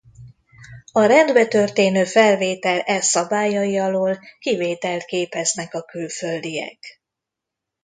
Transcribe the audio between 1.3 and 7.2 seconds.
történő felvétel e szabályai alól kivételt képeznek a külföldiek.